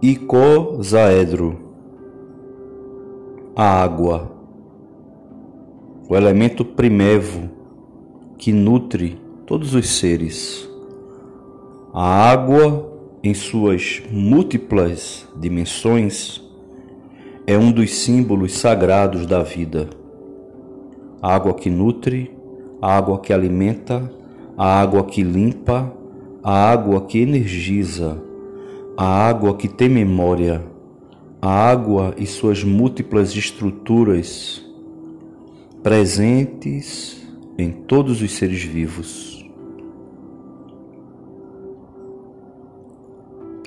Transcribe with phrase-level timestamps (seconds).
[0.00, 1.58] Icosaedro,
[3.56, 4.30] a água,
[6.08, 7.50] o elemento primevo
[8.38, 10.70] que nutre todos os seres.
[11.92, 12.92] A água,
[13.24, 16.40] em suas múltiplas dimensões,
[17.44, 19.90] é um dos símbolos sagrados da vida.
[21.20, 22.30] A água que nutre,
[22.80, 24.08] a água que alimenta,
[24.56, 25.92] a água que limpa,
[26.40, 28.27] a água que energiza,
[29.00, 30.60] a água que tem memória,
[31.40, 34.60] a água e suas múltiplas estruturas
[35.84, 37.24] presentes
[37.56, 39.48] em todos os seres vivos.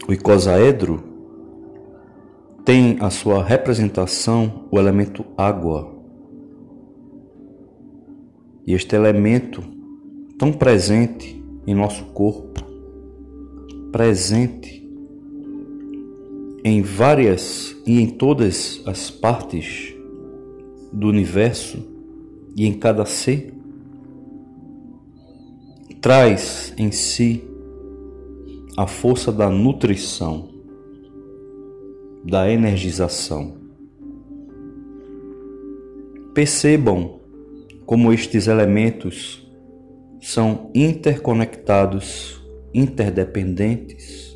[0.05, 1.01] O icosaedro
[2.65, 5.95] tem a sua representação o elemento água.
[8.67, 9.63] E este elemento
[10.37, 12.61] tão presente em nosso corpo,
[13.93, 14.80] presente
[16.63, 19.95] em várias e em todas as partes
[20.91, 21.83] do universo
[22.55, 23.53] e em cada ser,
[25.99, 27.43] traz em si
[28.77, 30.49] a força da nutrição,
[32.23, 33.57] da energização.
[36.33, 37.19] Percebam
[37.85, 39.47] como estes elementos
[40.21, 42.39] são interconectados,
[42.73, 44.30] interdependentes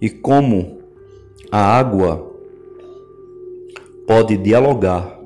[0.00, 0.80] e como
[1.50, 2.30] a água
[4.06, 5.20] pode dialogar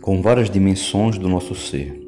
[0.00, 2.00] com várias dimensões do nosso ser.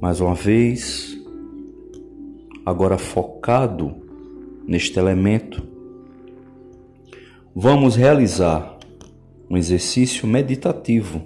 [0.00, 1.18] Mais uma vez,
[2.64, 3.96] agora focado
[4.66, 5.62] neste elemento,
[7.54, 8.78] vamos realizar
[9.50, 11.22] um exercício meditativo,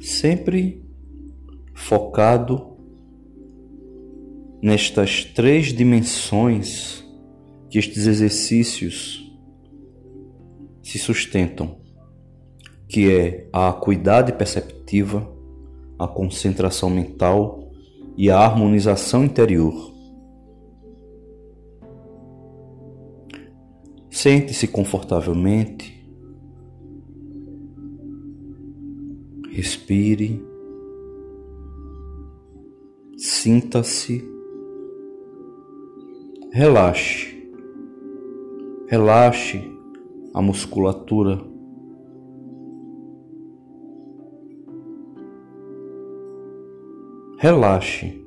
[0.00, 0.82] sempre
[1.74, 2.75] focado
[4.66, 7.06] nestas três dimensões
[7.70, 9.32] que estes exercícios
[10.82, 11.78] se sustentam,
[12.88, 15.32] que é a acuidade perceptiva,
[15.96, 17.70] a concentração mental
[18.16, 19.94] e a harmonização interior.
[24.10, 26.04] Sente-se confortavelmente.
[29.52, 30.44] Respire.
[33.16, 34.34] Sinta-se
[36.58, 37.36] Relaxe.
[38.88, 39.60] Relaxe
[40.32, 41.38] a musculatura.
[47.36, 48.24] Relaxe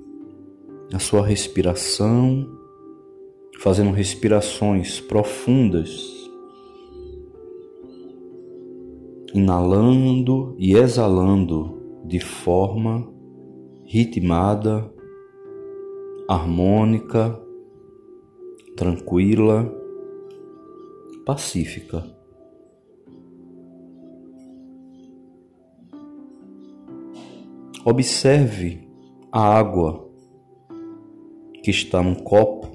[0.94, 2.48] a sua respiração,
[3.58, 6.30] fazendo respirações profundas,
[9.34, 13.12] inalando e exalando de forma
[13.88, 14.88] ritmada,
[16.28, 17.49] harmônica
[18.80, 19.70] tranquila,
[21.26, 22.02] pacífica.
[27.84, 28.88] Observe
[29.34, 30.10] a água
[31.62, 32.70] que está num copo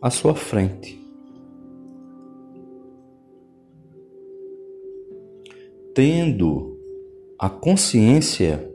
[0.00, 0.96] à sua frente.
[5.92, 6.78] Tendo
[7.36, 8.72] a consciência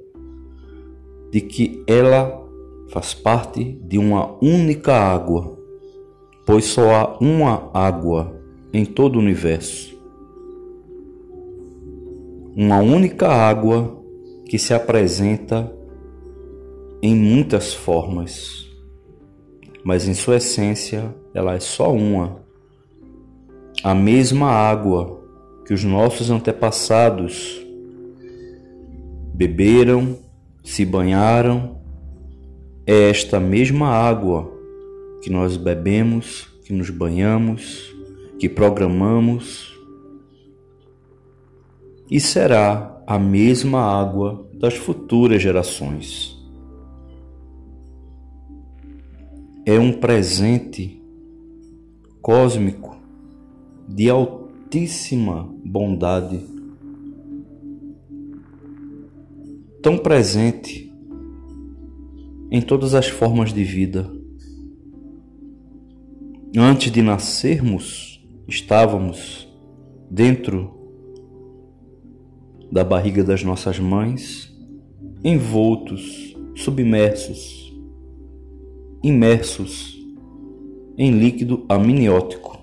[1.32, 2.46] de que ela
[2.90, 5.63] faz parte de uma única água
[6.46, 8.40] pois só há uma água
[8.74, 9.94] em todo o universo.
[12.56, 14.00] Uma única água
[14.46, 15.72] que se apresenta
[17.02, 18.70] em muitas formas,
[19.84, 22.44] mas em sua essência ela é só uma.
[23.84, 25.22] A mesma água
[25.66, 27.66] que os nossos antepassados
[29.34, 30.18] beberam,
[30.64, 31.82] se banharam,
[32.86, 34.53] é esta mesma água
[35.24, 37.96] que nós bebemos, que nos banhamos,
[38.38, 39.74] que programamos,
[42.12, 46.38] e será a mesma água das futuras gerações.
[49.66, 51.02] É um presente
[52.22, 52.98] cósmico
[53.88, 56.42] de altíssima bondade,
[59.82, 60.94] tão presente
[62.52, 64.22] em todas as formas de vida
[66.56, 69.52] Antes de nascermos, estávamos
[70.08, 70.72] dentro
[72.72, 74.56] da barriga das nossas mães,
[75.24, 77.74] envoltos, submersos,
[79.02, 79.98] imersos
[80.96, 82.60] em líquido amniótico.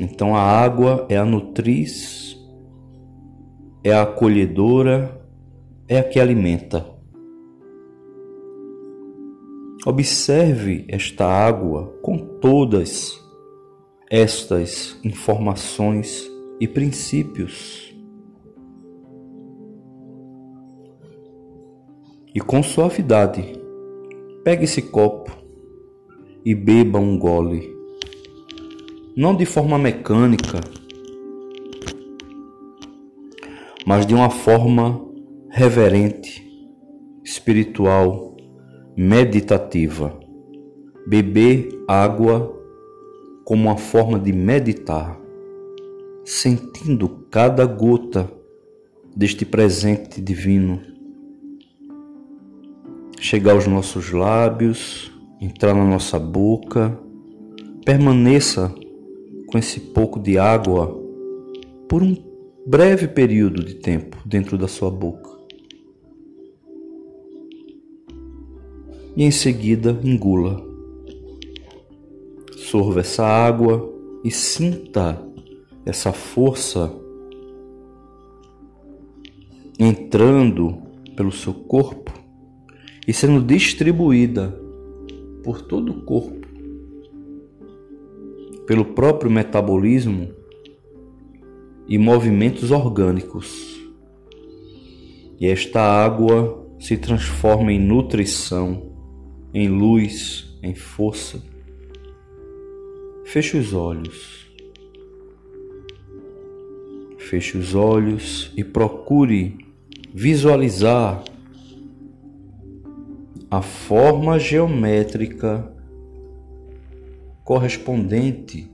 [0.00, 2.38] Então a água é a nutriz,
[3.84, 5.28] é a acolhedora,
[5.86, 6.97] é a que alimenta.
[9.88, 13.18] Observe esta água com todas
[14.10, 16.30] estas informações
[16.60, 17.90] e princípios.
[22.34, 23.42] E com suavidade,
[24.44, 25.34] pegue esse copo
[26.44, 27.74] e beba um gole.
[29.16, 30.60] Não de forma mecânica,
[33.86, 35.02] mas de uma forma
[35.48, 36.46] reverente,
[37.24, 38.27] espiritual,
[38.98, 40.18] meditativa.
[41.06, 42.52] Beber água
[43.44, 45.16] como uma forma de meditar,
[46.24, 48.28] sentindo cada gota
[49.14, 50.80] deste presente divino
[53.20, 56.98] chegar aos nossos lábios, entrar na nossa boca.
[57.84, 58.74] Permaneça
[59.46, 61.00] com esse pouco de água
[61.88, 62.16] por um
[62.66, 65.37] breve período de tempo dentro da sua boca.
[69.18, 70.64] E em seguida engula.
[72.56, 73.92] Sorva essa água
[74.22, 75.20] e sinta
[75.84, 76.94] essa força
[79.76, 80.78] entrando
[81.16, 82.12] pelo seu corpo
[83.08, 84.56] e sendo distribuída
[85.42, 86.46] por todo o corpo,
[88.68, 90.32] pelo próprio metabolismo
[91.88, 93.80] e movimentos orgânicos.
[95.40, 98.87] E esta água se transforma em nutrição,
[99.52, 101.42] em luz, em força.
[103.24, 104.48] Feche os olhos.
[107.18, 109.58] Feche os olhos e procure
[110.14, 111.22] visualizar
[113.50, 115.72] a forma geométrica
[117.44, 118.70] correspondente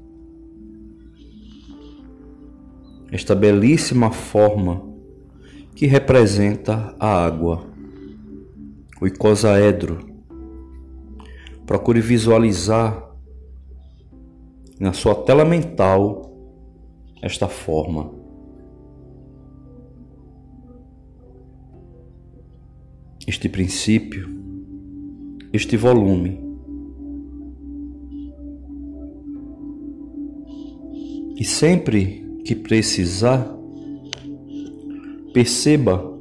[3.14, 4.82] esta belíssima forma
[5.72, 7.64] que representa a água,
[9.00, 10.13] o icosaedro.
[11.66, 13.14] Procure visualizar
[14.78, 16.30] na sua tela mental
[17.22, 18.12] esta forma.
[23.26, 24.28] Este princípio,
[25.52, 26.42] este volume.
[31.36, 33.56] E sempre que precisar,
[35.32, 36.14] perceba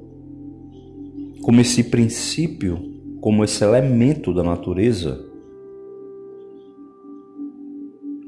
[1.41, 2.79] como esse princípio,
[3.19, 5.32] como esse elemento da natureza,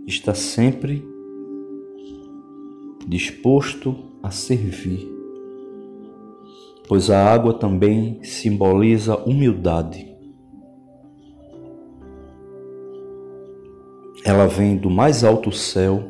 [0.08, 1.04] está sempre
[3.08, 5.08] disposto a servir,
[6.88, 10.14] pois a água também simboliza humildade.
[14.24, 16.04] Ela vem do mais alto céu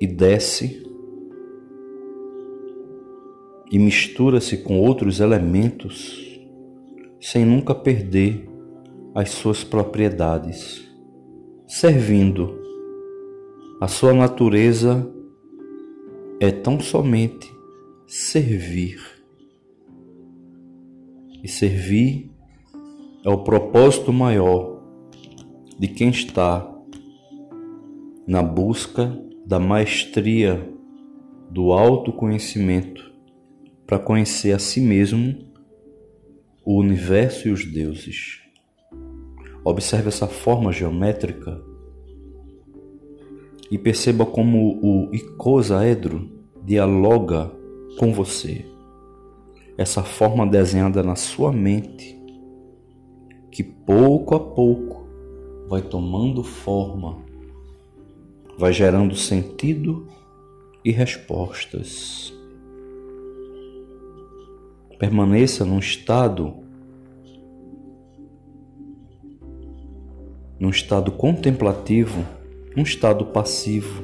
[0.00, 0.84] e desce
[3.70, 6.24] e mistura-se com outros elementos
[7.20, 8.48] sem nunca perder
[9.14, 10.84] as suas propriedades,
[11.74, 12.56] servindo.
[13.80, 15.12] A sua natureza
[16.38, 17.52] é tão somente
[18.06, 19.02] servir.
[21.42, 22.30] E servir
[23.24, 24.84] é o propósito maior
[25.76, 26.64] de quem está
[28.24, 30.72] na busca da maestria
[31.50, 33.12] do autoconhecimento
[33.84, 35.44] para conhecer a si mesmo,
[36.64, 38.43] o universo e os deuses.
[39.64, 41.60] Observe essa forma geométrica
[43.70, 46.30] e perceba como o icosaedro
[46.62, 47.50] dialoga
[47.98, 48.64] com você.
[49.76, 52.16] Essa forma desenhada na sua mente,
[53.50, 55.08] que pouco a pouco
[55.68, 57.24] vai tomando forma
[58.56, 60.06] vai gerando sentido
[60.84, 62.32] e respostas.
[64.98, 66.63] Permaneça num estado
[70.64, 72.24] num estado contemplativo,
[72.74, 74.02] um estado passivo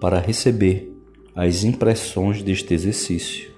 [0.00, 0.92] para receber
[1.32, 3.52] as impressões deste exercício.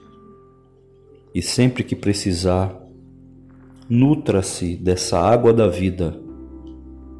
[1.34, 2.78] E sempre que precisar,
[3.88, 6.20] nutra-se dessa água da vida,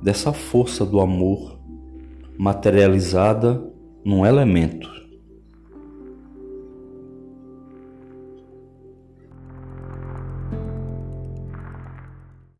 [0.02, 1.58] dessa força do amor
[2.36, 3.64] materializada
[4.04, 4.90] num elemento.